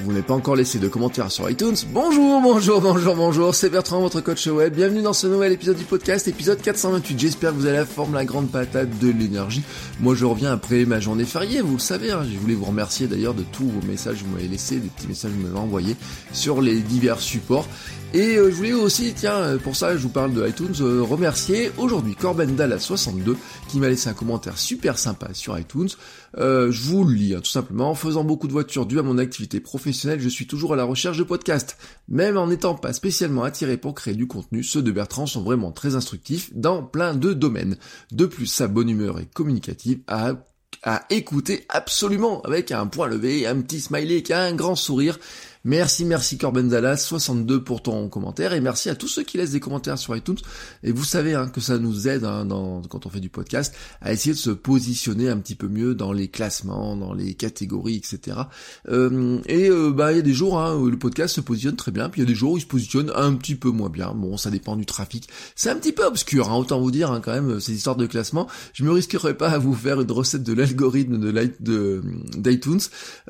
[0.00, 4.00] Vous n'avez pas encore laissé de commentaires sur iTunes Bonjour, bonjour, bonjour, bonjour, c'est Bertrand,
[4.00, 4.74] votre coach web.
[4.74, 7.18] Bienvenue dans ce nouvel épisode du podcast, épisode 428.
[7.18, 9.62] J'espère que vous avez la forme, la grande patate de l'énergie.
[10.00, 12.10] Moi, je reviens après ma journée fériée, vous le savez.
[12.10, 12.26] Hein.
[12.30, 15.08] Je voulais vous remercier d'ailleurs de tous vos messages que vous m'avez laissés, des petits
[15.08, 15.96] messages que vous m'avez envoyés
[16.32, 17.66] sur les divers supports.
[18.14, 21.02] Et euh, je voulais aussi, tiens, euh, pour ça je vous parle de iTunes, euh,
[21.02, 23.36] remercier aujourd'hui Corben Dallas 62
[23.68, 25.88] qui m'a laissé un commentaire super sympa sur iTunes.
[26.34, 27.90] je vous le lis hein, tout simplement.
[27.90, 30.84] En faisant beaucoup de voitures dues à mon activité professionnelle, je suis toujours à la
[30.84, 31.76] recherche de podcasts.
[32.08, 35.72] Même en n'étant pas spécialement attiré pour créer du contenu, ceux de Bertrand sont vraiment
[35.72, 37.76] très instructifs dans plein de domaines.
[38.12, 40.34] De plus, sa bonne humeur est communicative à
[41.10, 45.18] écouter absolument avec un point levé, un petit smiley un grand sourire.
[45.68, 49.50] Merci, merci Corben Dallas, 62 pour ton commentaire, et merci à tous ceux qui laissent
[49.50, 50.36] des commentaires sur iTunes.
[50.84, 53.74] Et vous savez hein, que ça nous aide hein, dans, quand on fait du podcast
[54.00, 57.96] à essayer de se positionner un petit peu mieux dans les classements, dans les catégories,
[57.96, 58.42] etc.
[58.88, 61.74] Euh, et euh, bah il y a des jours hein, où le podcast se positionne
[61.74, 63.70] très bien, puis il y a des jours où il se positionne un petit peu
[63.70, 64.12] moins bien.
[64.14, 65.28] Bon, ça dépend du trafic.
[65.56, 68.06] C'est un petit peu obscur, hein, autant vous dire hein, quand même ces histoires de
[68.06, 68.46] classement.
[68.72, 72.02] Je me risquerais pas à vous faire une recette de l'algorithme de
[72.36, 72.78] d'iTunes,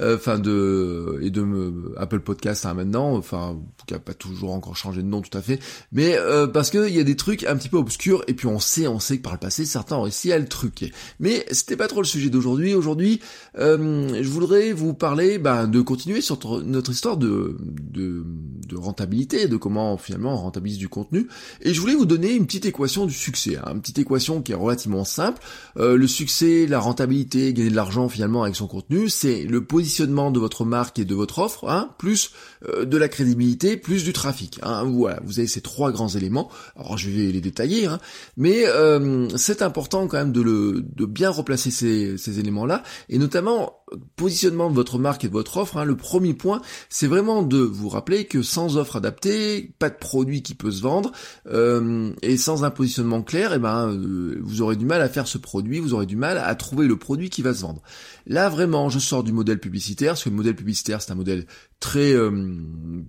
[0.00, 4.52] euh, enfin de et de me, Apple podcast hein, maintenant, enfin qui a pas toujours
[4.52, 5.60] encore changé de nom tout à fait,
[5.92, 8.48] mais euh, parce que il y a des trucs un petit peu obscurs et puis
[8.48, 10.92] on sait, on sait que par le passé certains ont réussi à le truquer.
[11.20, 12.74] Mais c'était pas trop le sujet d'aujourd'hui.
[12.74, 13.20] Aujourd'hui,
[13.58, 18.24] euh, je voudrais vous parler ben, de continuer sur notre histoire de, de,
[18.68, 21.28] de rentabilité, de comment finalement on rentabilise du contenu,
[21.62, 24.52] et je voulais vous donner une petite équation du succès, hein, une petite équation qui
[24.52, 25.40] est relativement simple.
[25.76, 30.30] Euh, le succès, la rentabilité, gagner de l'argent finalement avec son contenu, c'est le positionnement
[30.30, 32.15] de votre marque et de votre offre, hein, plus
[32.68, 34.58] euh, de la crédibilité, plus du trafic.
[34.62, 34.84] Hein.
[34.84, 36.50] Voilà, vous avez ces trois grands éléments.
[36.76, 37.98] Alors je vais les détailler, hein.
[38.36, 43.76] mais euh, c'est important quand même de, le, de bien replacer ces, éléments-là, et notamment
[44.16, 47.58] positionnement de votre marque et de votre offre, hein, le premier point, c'est vraiment de
[47.58, 51.12] vous rappeler que sans offre adaptée, pas de produit qui peut se vendre,
[51.48, 53.96] euh, et sans un positionnement clair, et eh ben
[54.42, 56.96] vous aurez du mal à faire ce produit, vous aurez du mal à trouver le
[56.96, 57.82] produit qui va se vendre.
[58.26, 61.46] Là vraiment, je sors du modèle publicitaire, parce que le modèle publicitaire c'est un modèle
[61.80, 62.30] très euh,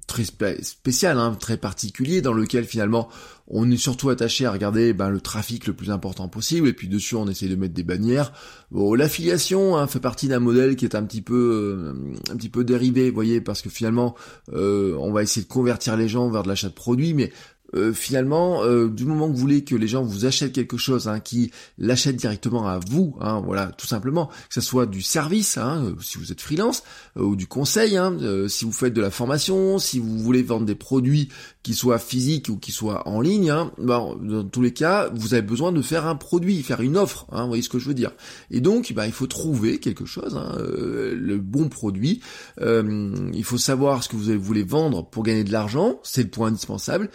[0.07, 3.07] très spécial, hein, très particulier, dans lequel finalement
[3.47, 6.89] on est surtout attaché à regarder ben, le trafic le plus important possible, et puis
[6.89, 8.33] dessus on essaye de mettre des bannières.
[8.71, 12.49] Bon, l'affiliation hein, fait partie d'un modèle qui est un petit peu euh, un petit
[12.49, 14.15] peu dérivé, vous voyez, parce que finalement
[14.51, 17.31] euh, on va essayer de convertir les gens vers de l'achat de produits, mais
[17.75, 21.07] euh, finalement, euh, du moment que vous voulez que les gens vous achètent quelque chose,
[21.07, 25.57] hein, qui l'achètent directement à vous, hein, voilà, tout simplement, que ce soit du service,
[25.57, 26.83] hein, euh, si vous êtes freelance,
[27.17, 28.15] ou du conseil, hein,
[28.47, 31.29] si vous faites de la formation, si vous voulez vendre des produits
[31.63, 35.41] qui soient physiques ou qui soient en ligne, hein, dans tous les cas, vous avez
[35.41, 37.93] besoin de faire un produit, faire une offre, hein, vous voyez ce que je veux
[37.93, 38.11] dire.
[38.51, 42.21] Et donc, bah, il faut trouver quelque chose, le bon produit.
[42.61, 46.47] il faut savoir ce que vous voulez vendre pour gagner de l'argent, c'est le point
[46.49, 47.09] indispensable.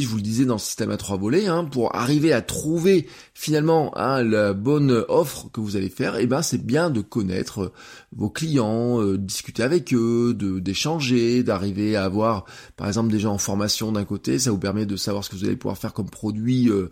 [0.00, 3.06] Je vous le disais dans le système à trois volets, hein, pour arriver à trouver
[3.34, 7.00] finalement hein, la bonne offre que vous allez faire, et eh ben c'est bien de
[7.00, 7.72] connaître euh,
[8.14, 12.44] vos clients, euh, discuter avec eux, d'échanger, d'arriver à avoir
[12.76, 15.36] par exemple des gens en formation d'un côté, ça vous permet de savoir ce que
[15.36, 16.90] vous allez pouvoir faire comme produit euh,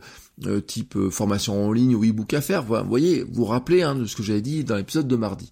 [0.67, 2.63] type formation en ligne ou e-book à faire.
[2.63, 5.51] Vous voyez, vous rappelez hein, de ce que j'avais dit dans l'épisode de mardi.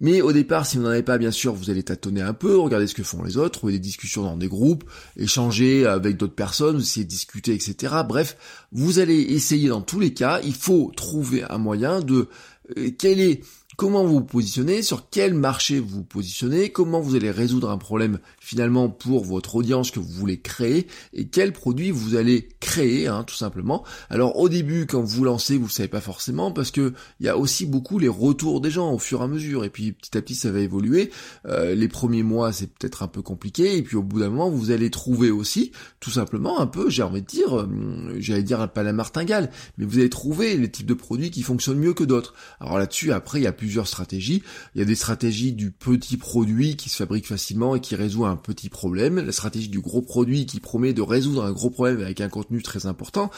[0.00, 2.56] Mais au départ, si vous n'en avez pas, bien sûr, vous allez tâtonner un peu,
[2.56, 4.84] regarder ce que font les autres, trouver des discussions dans des groupes,
[5.16, 7.94] échanger avec d'autres personnes, essayer de discuter, etc.
[8.08, 8.36] Bref,
[8.70, 12.28] vous allez essayer dans tous les cas, il faut trouver un moyen de
[12.76, 13.40] euh, quel est
[13.78, 18.18] comment vous positionnez, sur quel marché vous vous positionnez, comment vous allez résoudre un problème
[18.40, 23.22] finalement pour votre audience que vous voulez créer et quel produit vous allez créer, hein,
[23.22, 23.84] tout simplement.
[24.10, 27.28] Alors au début, quand vous lancez, vous ne savez pas forcément parce que il y
[27.28, 30.18] a aussi beaucoup les retours des gens au fur et à mesure et puis petit
[30.18, 31.12] à petit ça va évoluer.
[31.46, 34.50] Euh, les premiers mois c'est peut-être un peu compliqué et puis au bout d'un moment
[34.50, 35.70] vous allez trouver aussi
[36.00, 39.84] tout simplement un peu, j'ai envie de dire, euh, j'allais dire pas la martingale, mais
[39.84, 42.34] vous allez trouver les types de produits qui fonctionnent mieux que d'autres.
[42.58, 44.42] Alors là-dessus après il y a plus stratégies.
[44.74, 48.24] Il y a des stratégies du petit produit qui se fabrique facilement et qui résout
[48.24, 52.00] un petit problème, la stratégie du gros produit qui promet de résoudre un gros problème
[52.00, 53.30] avec un contenu très important.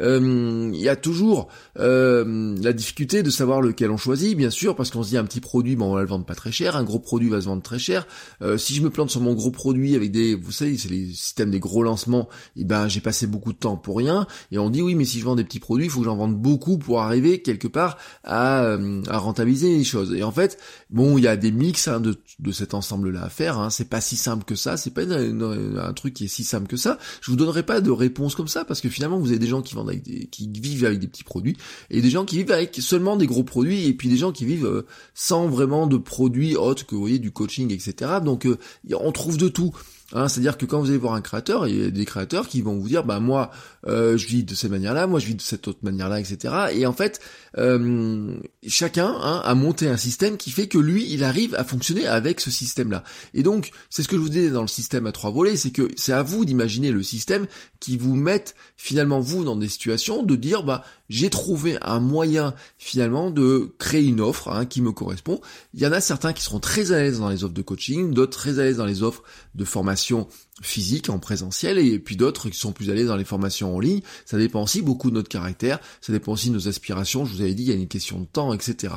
[0.00, 1.48] Euh, il y a toujours
[1.78, 5.24] euh, la difficulté de savoir lequel on choisit, bien sûr, parce qu'on se dit un
[5.24, 7.46] petit produit, bon, on va le vendre pas très cher, un gros produit va se
[7.46, 8.06] vendre très cher.
[8.42, 11.06] Euh, si je me plante sur mon gros produit avec des, vous savez, c'est les
[11.08, 14.26] systèmes des gros lancements, et eh ben j'ai passé beaucoup de temps pour rien.
[14.52, 16.16] Et on dit oui, mais si je vends des petits produits, il faut que j'en
[16.16, 18.76] vende beaucoup pour arriver quelque part à
[19.08, 19.77] rentabiliser
[20.14, 20.58] Et en fait,
[20.90, 23.58] bon, il y a des mix hein, de, de cet ensemble-là à faire.
[23.58, 23.70] Hein.
[23.70, 24.76] C'est pas si simple que ça.
[24.76, 26.98] C'est pas un truc qui est si simple que ça.
[27.20, 29.62] Je vous donnerai pas de réponse comme ça parce que finalement, vous avez des gens
[29.62, 31.56] qui vendent avec des, qui vivent avec des petits produits
[31.90, 34.44] et des gens qui vivent avec seulement des gros produits et puis des gens qui
[34.44, 38.12] vivent euh, sans vraiment de produits autres que vous voyez du coaching, etc.
[38.24, 38.58] Donc, euh,
[38.94, 39.74] on trouve de tout.
[40.14, 42.62] Hein, C'est-à-dire que quand vous allez voir un créateur, il y a des créateurs qui
[42.62, 43.50] vont vous dire, bah moi,
[43.86, 46.54] euh, je vis de cette manière-là, moi je vis de cette autre manière-là, etc.
[46.72, 47.20] Et en fait,
[47.58, 48.34] euh,
[48.66, 52.40] chacun hein, a monté un système qui fait que lui, il arrive à fonctionner avec
[52.40, 53.04] ce système-là.
[53.34, 55.72] Et donc, c'est ce que je vous disais dans le système à trois volets, c'est
[55.72, 57.46] que c'est à vous d'imaginer le système
[57.78, 62.54] qui vous mette finalement vous dans des situations de dire, bah j'ai trouvé un moyen
[62.76, 65.40] finalement de créer une offre hein, qui me correspond.
[65.74, 68.12] Il y en a certains qui seront très à l'aise dans les offres de coaching,
[68.12, 69.22] d'autres très à l'aise dans les offres
[69.54, 70.28] de formation
[70.60, 74.00] physique en présentiel et puis d'autres qui sont plus allés dans les formations en ligne.
[74.26, 77.24] Ça dépend aussi beaucoup de notre caractère, ça dépend aussi de nos aspirations.
[77.24, 78.94] Je vous avais dit, il y a une question de temps, etc.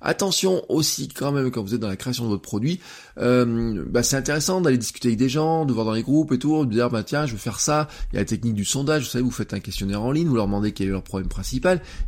[0.00, 2.80] Attention aussi quand même quand vous êtes dans la création de votre produit,
[3.18, 6.38] euh, bah, c'est intéressant d'aller discuter avec des gens, de voir dans les groupes et
[6.38, 7.88] tout, de dire bah tiens je veux faire ça.
[8.12, 10.28] Il y a la technique du sondage, vous savez, vous faites un questionnaire en ligne,
[10.28, 11.51] vous leur demandez quel est leur problème principal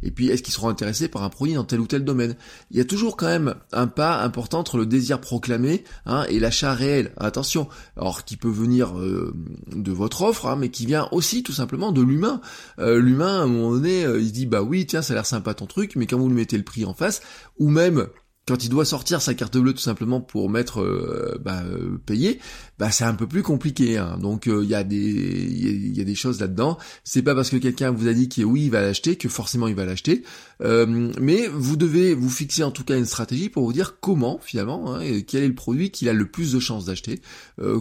[0.03, 2.37] et puis est-ce qu'ils seront intéressés par un produit dans tel ou tel domaine?
[2.71, 6.39] Il y a toujours quand même un pas important entre le désir proclamé hein, et
[6.39, 7.13] l'achat réel.
[7.17, 9.35] Attention, alors qui peut venir euh,
[9.75, 12.41] de votre offre, hein, mais qui vient aussi tout simplement de l'humain.
[12.79, 15.17] Euh, l'humain, à un moment donné, euh, il se dit bah oui, tiens, ça a
[15.17, 17.21] l'air sympa ton truc, mais quand vous lui mettez le prix en face,
[17.59, 18.07] ou même
[18.47, 22.41] quand il doit sortir sa carte bleue tout simplement pour mettre euh, bah, euh, payer,
[22.79, 23.97] bah c'est un peu plus compliqué.
[23.97, 24.19] Hein.
[24.21, 26.77] Donc euh, il y a des il y, a des choses là-dedans.
[27.05, 29.67] C'est pas parce que quelqu'un vous a dit que oui il va l'acheter que forcément
[29.67, 30.25] il va l'acheter.
[30.61, 34.95] mais vous devez vous fixer en tout cas une stratégie pour vous dire comment finalement
[34.95, 37.21] hein, quel est le produit qu'il a le plus de chances d'acheter.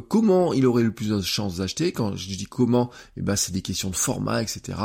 [0.07, 1.91] comment il aurait le plus de chances d'acheter.
[1.91, 4.77] Quand je dis comment, et eh ben c'est des questions de format etc.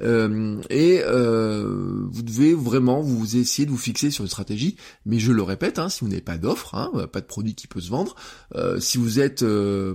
[0.00, 4.76] et vous devez vraiment vous essayer de vous fixer sur une stratégie,
[5.06, 7.66] mais je le répète, hein, si vous n'avez pas d'offre, hein, pas de produit qui
[7.66, 8.14] peut se vendre,
[8.54, 9.94] euh, si vous êtes euh,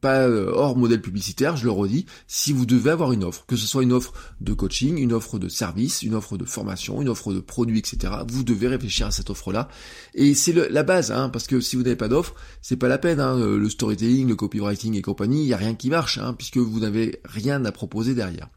[0.00, 3.56] pas euh, hors modèle publicitaire, je le redis, si vous devez avoir une offre, que
[3.56, 7.08] ce soit une offre de coaching, une offre de service, une offre de formation, une
[7.08, 9.68] offre de produit, etc., vous devez réfléchir à cette offre-là.
[10.14, 12.98] Et c'est la base, hein, parce que si vous n'avez pas d'offre, c'est pas la
[12.98, 13.20] peine.
[13.20, 16.80] Hein, le storytelling, le copywriting et compagnie, il n'y a rien qui marche, puisque vous
[16.80, 18.48] n'avez rien à proposer derrière.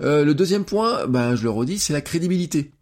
[0.00, 2.72] le deuxième point, ben, je le redis, c'est la crédibilité.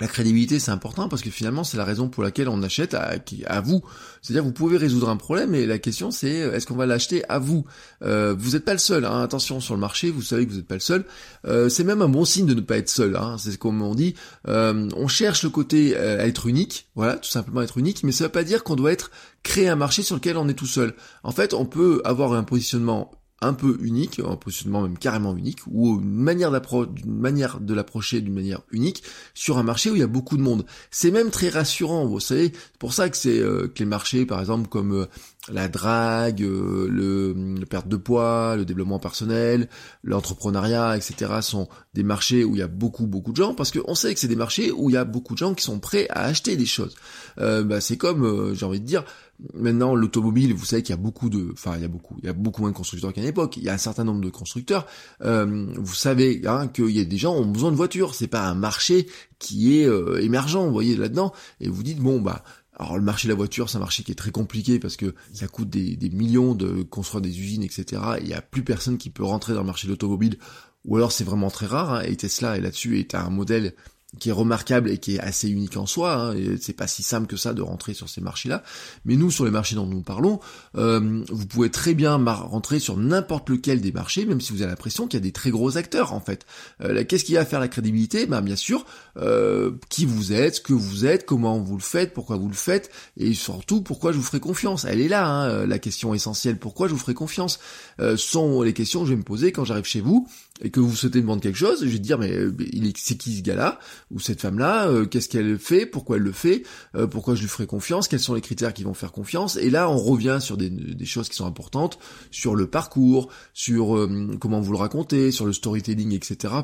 [0.00, 3.60] La crédibilité, c'est important parce que finalement, c'est la raison pour laquelle on achète à,
[3.60, 3.80] vous.
[4.22, 7.22] C'est-à-dire, vous pouvez résoudre un problème, et la question, c'est euh, est-ce qu'on va l'acheter
[7.28, 7.64] à vous?
[8.02, 9.04] Euh, Vous n'êtes pas le seul.
[9.04, 9.22] Hein.
[9.22, 11.04] Attention sur le marché, vous savez que vous n'êtes pas le seul.
[11.46, 13.14] Euh, c'est même un bon signe de ne pas être seul.
[13.14, 13.36] Hein.
[13.38, 14.16] C'est comme on dit.
[14.46, 18.28] on cherche le côté à être unique, voilà, tout simplement être unique, mais ça ne
[18.28, 19.12] veut pas dire qu'on doit être
[19.44, 20.94] créer un marché sur lequel on est tout seul.
[21.22, 23.12] En fait, on peut avoir un positionnement
[23.44, 28.20] un peu unique, un positionnement même carrément unique, ou une manière d'une manière de l'approcher
[28.20, 29.02] d'une manière unique
[29.34, 30.64] sur un marché où il y a beaucoup de monde.
[30.90, 32.52] C'est même très rassurant, vous savez.
[32.54, 35.06] C'est pour ça que c'est euh, que les marchés, par exemple, comme euh,
[35.52, 39.68] la drague, euh, le, perte de poids, le développement personnel,
[40.02, 41.32] l'entrepreneuriat, etc.
[41.40, 44.20] sont des marchés où il y a beaucoup beaucoup de gens parce qu'on sait que
[44.20, 46.56] c'est des marchés où il y a beaucoup de gens qui sont prêts à acheter
[46.56, 46.94] des choses.
[47.36, 49.04] bah, c'est comme, j'ai envie de dire,
[49.52, 52.26] Maintenant, l'automobile, vous savez qu'il y a beaucoup de, enfin, il y a beaucoup, il
[52.26, 53.56] y a beaucoup moins de constructeurs qu'à l'époque.
[53.56, 54.86] Il y a un certain nombre de constructeurs.
[55.22, 58.14] Euh, vous savez hein, qu'il y a des gens qui ont besoin de voitures.
[58.14, 59.06] C'est pas un marché
[59.40, 61.32] qui est euh, émergent, vous voyez là-dedans.
[61.60, 62.44] Et vous dites bon bah.
[62.76, 65.14] Alors le marché de la voiture, c'est un marché qui est très compliqué parce que
[65.32, 68.02] ça coûte des, millions de construire des usines, etc.
[68.20, 70.38] il n'y a plus personne qui peut rentrer dans le marché de l'automobile.
[70.84, 71.94] Ou alors c'est vraiment très rare.
[71.94, 73.74] Hein, et Tesla est là-dessus est un modèle
[74.18, 76.32] qui est remarquable et qui est assez unique en soi.
[76.32, 78.62] Hein, c'est pas si simple que ça de rentrer sur ces marchés-là.
[79.04, 80.40] Mais nous, sur les marchés dont nous parlons,
[80.76, 84.70] euh, vous pouvez très bien rentrer sur n'importe lequel des marchés, même si vous avez
[84.70, 86.46] l'impression qu'il y a des très gros acteurs en fait.
[86.82, 88.26] Euh, Qu'est-ce qui va faire la crédibilité?
[88.26, 88.86] Ben bien sûr,
[89.18, 92.54] euh, qui vous êtes, ce que vous êtes, comment vous le faites, pourquoi vous le
[92.54, 94.84] faites, et surtout pourquoi je vous ferai confiance?
[94.84, 96.58] Elle est là, hein, la question essentielle.
[96.58, 97.58] Pourquoi je vous ferai confiance?
[98.00, 100.28] Euh, sont les questions que je vais me poser quand j'arrive chez vous
[100.60, 102.54] et que vous souhaitez me vendre quelque chose, je vais dire mais euh,
[102.96, 103.80] c'est qui ce gars-là
[104.10, 106.62] ou cette femme-là, euh, qu'est-ce qu'elle fait, pourquoi elle le fait,
[106.94, 109.56] euh, pourquoi je lui ferai confiance, quels sont les critères qui vont faire confiance.
[109.56, 111.98] Et là, on revient sur des, des choses qui sont importantes,
[112.30, 114.08] sur le parcours, sur
[114.40, 116.54] comment vous le racontez, sur le storytelling, etc.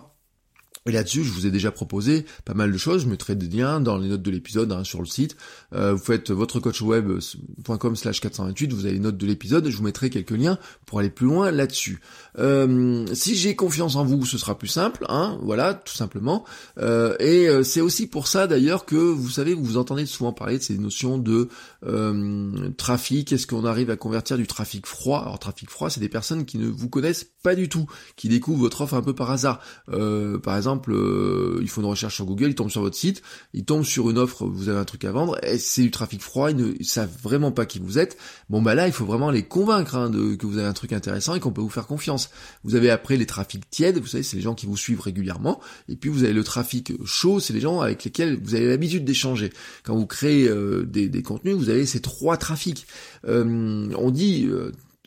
[0.86, 3.02] Et là-dessus, je vous ai déjà proposé pas mal de choses.
[3.02, 5.36] Je mettrai des liens dans les notes de l'épisode hein, sur le site.
[5.74, 9.68] Euh, vous faites votrecoachweb.com slash 428, vous avez les notes de l'épisode.
[9.68, 12.00] Je vous mettrai quelques liens pour aller plus loin là-dessus.
[12.38, 15.04] Euh, si j'ai confiance en vous, ce sera plus simple.
[15.10, 16.46] Hein, voilà, tout simplement.
[16.78, 20.62] Euh, et c'est aussi pour ça d'ailleurs que vous savez, vous entendez souvent parler de
[20.62, 21.48] ces notions de
[22.78, 23.32] trafic.
[23.32, 25.20] Est-ce qu'on arrive à convertir du trafic froid?
[25.20, 28.60] Alors trafic froid, c'est des personnes qui ne vous connaissent pas du tout, qui découvrent
[28.60, 29.60] votre offre un peu par hasard.
[30.42, 33.22] par exemple, euh, il faut une recherche sur Google, il tombe sur votre site,
[33.54, 36.22] il tombe sur une offre, vous avez un truc à vendre, et c'est du trafic
[36.22, 38.16] froid, ils ne savent vraiment pas qui vous êtes.
[38.48, 40.92] Bon bah là, il faut vraiment les convaincre hein, de, que vous avez un truc
[40.92, 42.30] intéressant et qu'on peut vous faire confiance.
[42.64, 45.60] Vous avez après les trafics tièdes, vous savez, c'est les gens qui vous suivent régulièrement,
[45.88, 49.04] et puis vous avez le trafic chaud, c'est les gens avec lesquels vous avez l'habitude
[49.04, 49.50] d'échanger.
[49.84, 52.86] Quand vous créez euh, des, des, contenus, vous avez ces trois trafics.
[53.26, 54.48] Euh, on dit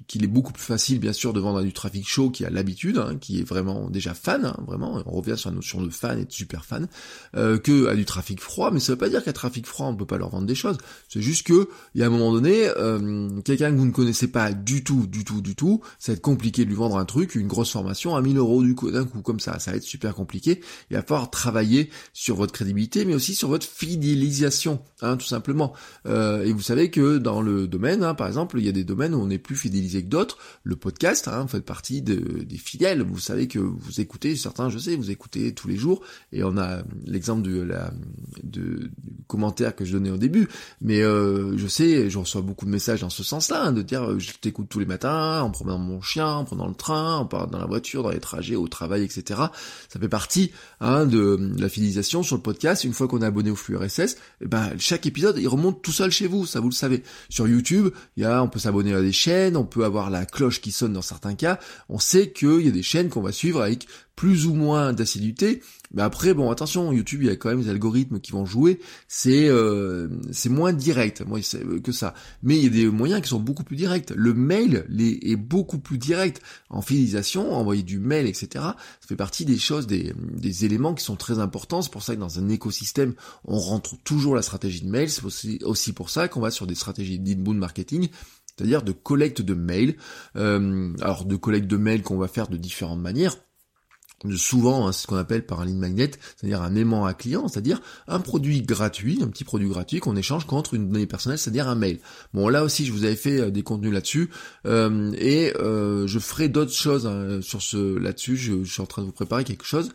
[0.08, 2.50] qu'il est beaucoup plus facile bien sûr de vendre à du trafic chaud qui a
[2.50, 5.90] l'habitude, hein, qui est vraiment déjà fan, hein, vraiment, on revient sur la notion de
[5.90, 6.88] fan et de super fan,
[7.36, 9.96] euh, que à du trafic froid, mais ça veut pas dire qu'à trafic froid on
[9.96, 10.78] peut pas leur vendre des choses,
[11.10, 14.28] c'est juste que il y a un moment donné, euh, quelqu'un que vous ne connaissez
[14.28, 17.06] pas du tout, du tout, du tout, ça va être compliqué de lui vendre un
[17.06, 19.84] truc, une grosse formation à 1000 euros coup d'un coup comme ça, ça va être
[19.84, 25.18] super compliqué, il va falloir travailler sur votre crédibilité, mais aussi sur votre fidélisation, hein,
[25.18, 25.74] tout simplement,
[26.06, 28.84] euh, et vous savez que dans le domaine, hein, par exemple, il y a des
[28.84, 30.38] domaines où on est plus fidélisé que d'autres.
[30.64, 33.04] Le podcast, hein, vous faites partie des fidèles.
[33.04, 36.02] Vous savez que vous écoutez, certains, je sais, vous écoutez tous les jours.
[36.32, 37.64] Et on a l'exemple de
[38.44, 38.92] du
[39.28, 40.48] commentaire que je donnais au début.
[40.82, 44.04] Mais euh, je sais, je reçois beaucoup de messages dans ce sens-là, hein, de dire
[44.04, 47.26] euh, je t'écoute tous les matins, en promenant mon chien, en prenant le train, en
[47.26, 49.40] parlant dans la voiture, dans les trajets, au travail, etc.
[49.90, 52.84] Ça fait partie hein, de, la fidélisation sur le podcast.
[52.84, 55.92] Une fois qu'on est abonné au flux RSS, eh ben chaque épisode il remonte tout
[55.92, 57.04] seul chez vous, ça vous le savez.
[57.30, 60.62] Sur YouTube, y a, on peut s'abonner à des chaînes, on peut avoir la cloche
[60.62, 61.60] qui sonne dans certains cas,
[61.90, 65.62] on sait qu'il y a des chaînes qu'on va suivre avec plus ou moins d'assiduité.
[65.94, 68.80] Mais après, bon, attention, YouTube, il y a quand même des algorithmes qui vont jouer.
[69.08, 71.40] C'est euh, c'est moins direct, moi,
[71.84, 72.14] que ça.
[72.42, 74.12] Mais il y a des moyens qui sont beaucoup plus directs.
[74.16, 76.42] Le mail est beaucoup plus direct.
[76.70, 78.48] En fidélisation, envoyer du mail, etc.
[78.54, 81.82] Ça fait partie des choses, des, des éléments qui sont très importants.
[81.82, 83.14] C'est pour ça que dans un écosystème,
[83.46, 85.10] on rentre toujours la stratégie de mail.
[85.10, 88.10] C'est aussi, aussi pour ça qu'on va sur des stratégies d'inbound marketing
[88.58, 89.96] c'est-à-dire de collecte de mails.
[90.36, 93.36] Euh, alors de collecte de mails qu'on va faire de différentes manières.
[94.38, 97.50] Souvent, hein, c'est ce qu'on appelle par un lead magnet, c'est-à-dire un aimant à client,
[97.50, 101.68] c'est-à-dire un produit gratuit, un petit produit gratuit qu'on échange contre une donnée personnelle, c'est-à-dire
[101.68, 102.00] un mail.
[102.34, 104.30] Bon, là aussi, je vous avais fait euh, des contenus là-dessus,
[104.66, 108.38] euh, et je ferai d'autres choses hein, sur ce là-dessus.
[108.38, 109.92] je, suis en train de vous préparer quelque chose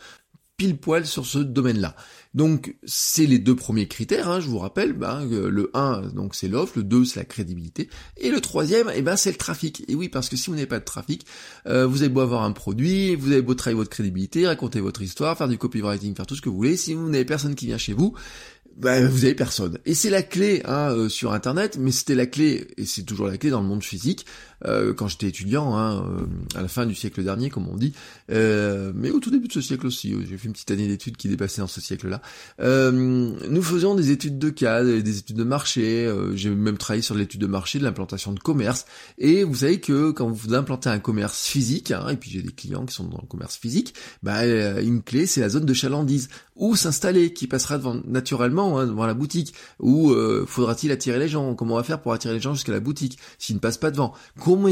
[0.58, 1.94] pile poil sur ce domaine-là.
[2.34, 6.48] Donc c'est les deux premiers critères, hein, je vous rappelle, ben, le 1 donc c'est
[6.48, 7.88] l'offre, le 2 c'est la crédibilité,
[8.18, 9.84] et le troisième eh ben, c'est le trafic.
[9.88, 11.24] Et oui, parce que si vous n'avez pas de trafic,
[11.66, 15.00] euh, vous avez beau avoir un produit, vous avez beau travailler votre crédibilité, raconter votre
[15.00, 17.66] histoire, faire du copywriting, faire tout ce que vous voulez, si vous n'avez personne qui
[17.66, 18.14] vient chez vous,
[18.78, 19.78] bah, vous avez personne.
[19.86, 23.26] Et c'est la clé hein, euh, sur Internet, mais c'était la clé, et c'est toujours
[23.26, 24.24] la clé dans le monde physique,
[24.64, 27.92] euh, quand j'étais étudiant, hein, euh, à la fin du siècle dernier, comme on dit,
[28.28, 31.28] mais au tout début de ce siècle aussi, j'ai fait une petite année d'études qui
[31.28, 32.22] dépassait dans ce siècle-là,
[32.60, 37.40] nous faisions des études de cas, des études de marché, j'ai même travaillé sur l'étude
[37.40, 38.84] de marché, de l'implantation de commerce,
[39.18, 42.52] et vous savez que quand vous implantez un commerce physique, hein, et puis j'ai des
[42.52, 44.46] clients qui sont dans le commerce physique, bah,
[44.80, 49.06] une clé c'est la zone de chalandise, où s'installer, qui passera devant, naturellement Hein, devant
[49.06, 51.54] la boutique Ou euh, faudra-t-il attirer les gens?
[51.54, 53.18] Comment on va faire pour attirer les gens jusqu'à la boutique?
[53.38, 54.68] S'ils ne passent pas devant Comment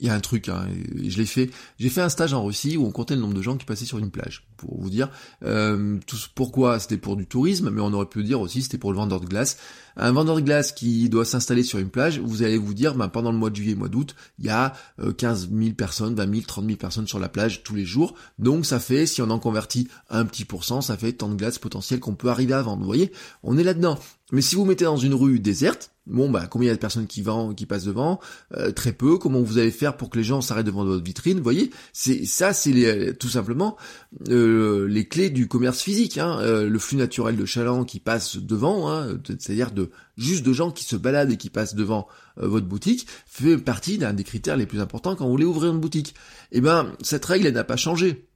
[0.00, 0.66] il y a un truc, hein,
[0.96, 1.50] je l'ai fait.
[1.78, 3.84] J'ai fait un stage en Russie où on comptait le nombre de gens qui passaient
[3.84, 4.46] sur une plage.
[4.56, 5.10] Pour vous dire,
[5.44, 5.98] euh,
[6.34, 6.78] pourquoi?
[6.78, 9.26] C'était pour du tourisme, mais on aurait pu dire aussi c'était pour le vendeur de
[9.26, 9.58] glace.
[10.00, 13.08] Un vendeur de glace qui doit s'installer sur une plage, vous allez vous dire, ben,
[13.08, 14.74] pendant le mois de juillet, mois d'août, il y a
[15.18, 18.14] 15 euh, 000 personnes, 20 000, 30 000 personnes sur la plage tous les jours.
[18.38, 21.58] Donc ça fait, si on en convertit un petit pourcent, ça fait tant de glace
[21.58, 22.80] potentiel qu'on peut arriver à vendre.
[22.80, 23.10] Vous voyez,
[23.42, 23.98] on est là-dedans.
[24.30, 26.80] Mais si vous mettez dans une rue déserte, bon bah combien il y a de
[26.80, 28.20] personnes qui vendent, qui passent devant?
[28.54, 29.16] Euh, Très peu.
[29.16, 31.38] Comment vous allez faire pour que les gens s'arrêtent devant votre vitrine?
[31.38, 33.78] Vous voyez, c'est ça, c'est tout simplement
[34.28, 36.18] euh, les clés du commerce physique.
[36.18, 36.38] Hein.
[36.40, 40.70] Euh, le flux naturel de chaland qui passe devant, hein, c'est-à-dire de juste de gens
[40.70, 44.66] qui se baladent et qui passent devant votre boutique, fait partie d'un des critères les
[44.66, 46.14] plus importants quand vous voulez ouvrir une boutique.
[46.52, 48.27] Eh ben cette règle elle n'a pas changé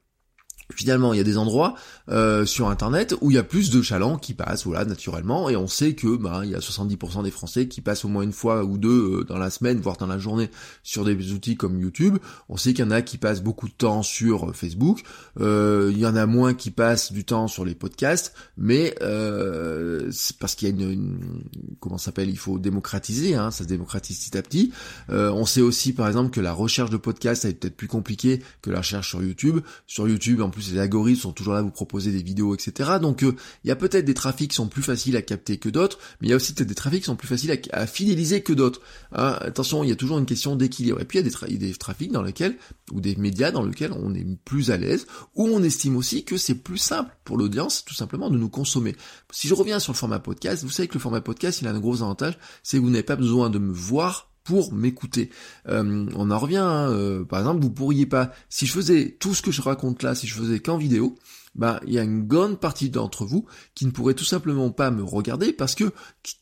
[0.74, 1.74] finalement il y a des endroits
[2.08, 5.56] euh, sur internet où il y a plus de chalands qui passent voilà naturellement et
[5.56, 8.32] on sait que bah il y a 70% des français qui passent au moins une
[8.32, 10.50] fois ou deux euh, dans la semaine voire dans la journée
[10.82, 12.18] sur des outils comme YouTube.
[12.48, 15.02] On sait qu'il y en a qui passent beaucoup de temps sur euh, Facebook.
[15.40, 20.10] Euh, il y en a moins qui passent du temps sur les podcasts mais euh,
[20.12, 21.44] c'est parce qu'il y a une, une
[21.80, 24.72] comment s'appelle il faut démocratiser hein, ça se démocratise petit à petit.
[25.08, 28.70] On sait aussi par exemple que la recherche de podcasts est peut-être plus compliquée que
[28.70, 29.60] la recherche sur YouTube.
[29.86, 32.92] Sur YouTube plus les algorithmes sont toujours là à vous proposer des vidéos, etc.
[33.00, 35.68] Donc euh, il y a peut-être des trafics qui sont plus faciles à capter que
[35.68, 38.42] d'autres, mais il y a aussi peut-être des trafics qui sont plus faciles à, fidéliser
[38.42, 38.80] que d'autres.
[39.12, 39.36] Hein.
[39.40, 41.00] attention, il y a toujours une question d'équilibre.
[41.00, 42.56] Et puis il y a des, des trafics dans lesquels,
[42.92, 46.36] ou des médias dans lesquels on est plus à l'aise, ou on estime aussi que
[46.36, 48.94] c'est plus simple pour l'audience, tout simplement, de nous consommer.
[49.32, 51.70] Si je reviens sur le format podcast, vous savez que le format podcast, il a
[51.70, 55.30] un gros avantage, c'est que vous n'avez pas besoin de me voir pour m'écouter.
[55.68, 59.34] Euh, on en revient, hein, euh, par exemple, vous pourriez pas, si je faisais tout
[59.34, 61.16] ce que je raconte là, si je faisais qu'en vidéo,
[61.54, 63.44] bah il y a une grande partie d'entre vous
[63.74, 65.92] qui ne pourrait tout simplement pas me regarder parce que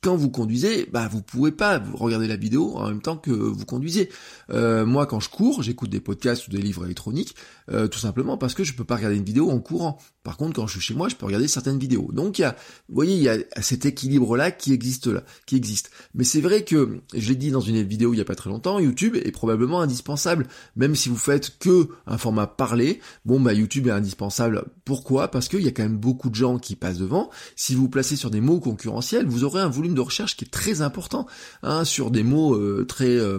[0.03, 3.65] quand vous conduisez, bah vous pouvez pas regarder la vidéo en même temps que vous
[3.65, 4.09] conduisez.
[4.51, 7.35] Euh, moi quand je cours, j'écoute des podcasts ou des livres électroniques,
[7.71, 9.99] euh, tout simplement parce que je peux pas regarder une vidéo en courant.
[10.23, 12.11] Par contre quand je suis chez moi, je peux regarder certaines vidéos.
[12.13, 12.53] Donc il y a,
[12.89, 15.91] vous voyez, il y a cet équilibre là qui existe là, qui existe.
[16.15, 18.51] Mais c'est vrai que je l'ai dit dans une vidéo il y a pas très
[18.51, 23.01] longtemps, YouTube est probablement indispensable, même si vous faites que un format parlé.
[23.25, 25.29] Bon bah YouTube est indispensable pour pourquoi?
[25.29, 27.31] Parce qu'il y a quand même beaucoup de gens qui passent devant.
[27.57, 30.51] Si vous, placez sur des mots concurrentiels, vous aurez un volume de recherche qui est
[30.51, 31.27] très important.
[31.63, 33.09] Hein, sur des mots euh, très...
[33.09, 33.39] Euh,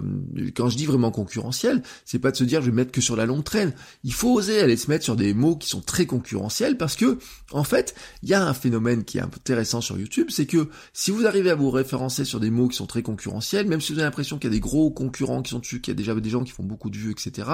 [0.56, 3.14] quand je dis vraiment concurrentiel, c'est pas de se dire je vais mettre que sur
[3.14, 3.74] la longue traîne.
[4.02, 7.18] Il faut oser aller se mettre sur des mots qui sont très concurrentiels parce que,
[7.52, 11.12] en fait, il y a un phénomène qui est intéressant sur YouTube, c'est que si
[11.12, 14.00] vous arrivez à vous référencer sur des mots qui sont très concurrentiels, même si vous
[14.00, 16.12] avez l'impression qu'il y a des gros concurrents qui sont dessus, qu'il y a déjà
[16.12, 17.48] des gens qui font beaucoup de vues, etc.,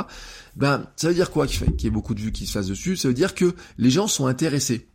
[0.56, 2.96] ben, ça veut dire quoi qu'il y ait beaucoup de vues qui se fassent dessus?
[2.96, 4.88] Ça veut dire que les gens sont intéressés.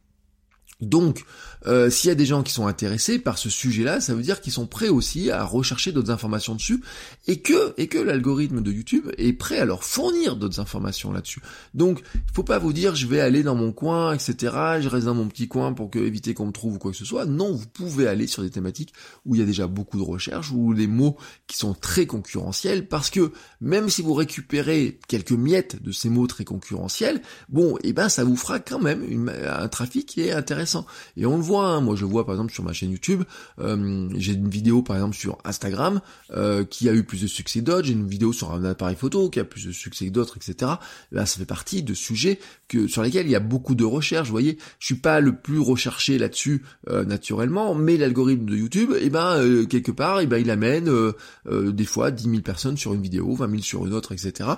[0.81, 1.23] Donc,
[1.65, 4.41] euh, s'il y a des gens qui sont intéressés par ce sujet-là, ça veut dire
[4.41, 6.81] qu'ils sont prêts aussi à rechercher d'autres informations dessus,
[7.27, 11.41] et que et que l'algorithme de YouTube est prêt à leur fournir d'autres informations là-dessus.
[11.73, 14.35] Donc, il faut pas vous dire je vais aller dans mon coin, etc.
[14.81, 17.05] Je reste dans mon petit coin pour éviter qu'on me trouve ou quoi que ce
[17.05, 17.25] soit.
[17.25, 18.93] Non, vous pouvez aller sur des thématiques
[19.25, 22.87] où il y a déjà beaucoup de recherches ou des mots qui sont très concurrentiels,
[22.87, 27.89] parce que même si vous récupérez quelques miettes de ces mots très concurrentiels, bon, et
[27.89, 30.62] eh ben ça vous fera quand même un trafic qui est intéressant.
[31.17, 31.81] Et on le voit Hein.
[31.81, 33.23] Moi, je vois par exemple sur ma chaîne YouTube,
[33.59, 36.01] euh, j'ai une vidéo par exemple sur Instagram
[36.31, 37.87] euh, qui a eu plus de succès d'autres.
[37.87, 40.73] J'ai une vidéo sur un appareil photo qui a plus de succès que d'autres, etc.
[41.11, 44.27] Là, ça fait partie de sujets que sur lesquels il y a beaucoup de recherches.
[44.27, 48.91] Vous voyez, je suis pas le plus recherché là-dessus euh, naturellement, mais l'algorithme de YouTube,
[48.99, 50.91] eh ben quelque part, eh ben il amène
[51.45, 54.49] des fois 10 000 personnes sur une vidéo, 20 000 sur une autre, etc.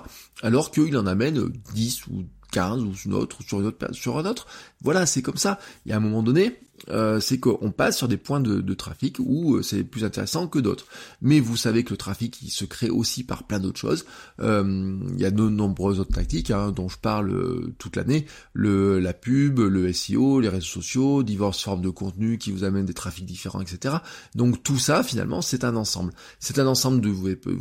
[0.42, 2.24] Alors qu'il en amène 10 ou
[2.56, 4.46] 15 ou une autre, sur une autre, sur un autre.
[4.80, 5.58] Voilà, c'est comme ça.
[5.84, 6.58] Il y a un moment donné,
[6.90, 10.58] euh, c'est qu'on passe sur des points de, trafic où euh, c'est plus intéressant que
[10.58, 10.86] d'autres.
[11.22, 14.04] Mais vous savez que le trafic il se crée aussi par plein d'autres choses.
[14.40, 18.26] Euh, il y a de nombreuses autres tactiques hein, dont je parle toute l'année.
[18.52, 22.86] Le la pub, le SEO, les réseaux sociaux, diverses formes de contenu qui vous amènent
[22.86, 23.96] des trafics différents, etc.
[24.34, 26.12] Donc tout ça finalement c'est un ensemble.
[26.38, 27.10] C'est un ensemble de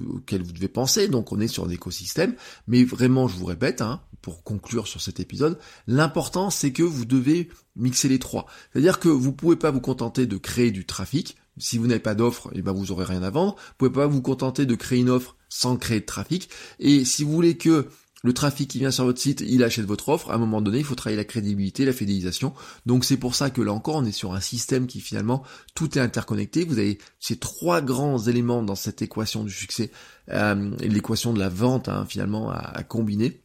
[0.09, 1.07] auquel vous devez penser.
[1.07, 2.35] Donc on est sur un écosystème.
[2.67, 5.57] Mais vraiment je vous répète, hein, pour conclure sur cet épisode,
[5.87, 8.45] l'important c'est que vous devez mixer les trois.
[8.71, 11.37] C'est-à-dire que vous pouvez pas vous contenter de créer du trafic.
[11.57, 13.55] Si vous n'avez pas d'offre, eh ben vous aurez rien à vendre.
[13.55, 16.49] Vous pouvez pas vous contenter de créer une offre sans créer de trafic.
[16.79, 17.87] Et si vous voulez que
[18.23, 20.79] le trafic qui vient sur votre site, il achète votre offre, à un moment donné,
[20.79, 22.53] il faut travailler la crédibilité, la fidélisation.
[22.87, 25.43] Donc c'est pour ça que là encore, on est sur un système qui finalement,
[25.75, 26.65] tout est interconnecté.
[26.65, 29.91] Vous avez ces trois grands éléments dans cette équation du succès,
[30.31, 33.44] euh, l'équation de la vente hein, finalement à combiner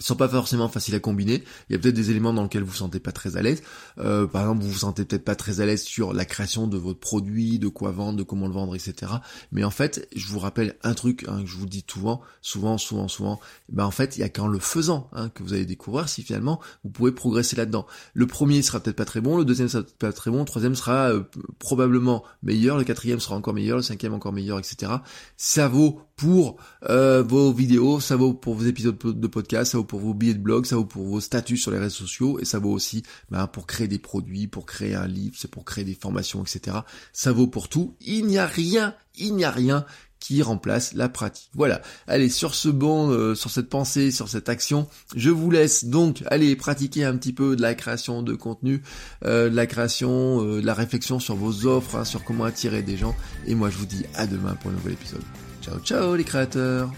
[0.00, 1.44] sont pas forcément faciles à combiner.
[1.68, 3.62] Il y a peut-être des éléments dans lesquels vous vous sentez pas très à l'aise.
[3.98, 6.78] Euh, par exemple, vous vous sentez peut-être pas très à l'aise sur la création de
[6.78, 9.12] votre produit, de quoi vendre, de comment le vendre, etc.
[9.52, 12.78] Mais en fait, je vous rappelle un truc hein, que je vous dis souvent, souvent,
[12.78, 13.40] souvent, souvent.
[13.68, 16.22] Ben en fait, il y a qu'en le faisant hein, que vous allez découvrir si
[16.22, 17.86] finalement vous pouvez progresser là-dedans.
[18.14, 20.44] Le premier sera peut-être pas très bon, le deuxième sera peut-être pas très bon, le
[20.44, 21.22] troisième sera euh,
[21.58, 24.92] probablement meilleur, le quatrième sera encore meilleur, le cinquième encore meilleur, etc.
[25.36, 26.58] Ça vaut pour
[26.90, 30.34] euh, vos vidéos, ça vaut pour vos épisodes de podcast, ça vaut pour vos billets
[30.34, 33.04] de blog, ça vaut pour vos statuts sur les réseaux sociaux, et ça vaut aussi
[33.30, 36.76] ben, pour créer des produits, pour créer un livre, c'est pour créer des formations, etc.
[37.14, 37.94] Ça vaut pour tout.
[38.02, 39.86] Il n'y a rien, il n'y a rien
[40.18, 41.48] qui remplace la pratique.
[41.54, 41.80] Voilà.
[42.06, 46.22] Allez, sur ce bon, euh, sur cette pensée, sur cette action, je vous laisse donc
[46.26, 48.82] aller pratiquer un petit peu de la création de contenu,
[49.24, 52.98] euh, de la création, de la réflexion sur vos offres, hein, sur comment attirer des
[52.98, 53.16] gens.
[53.46, 55.22] Et moi, je vous dis à demain pour un nouvel épisode.
[55.60, 56.90] Ciao ciao les créateurs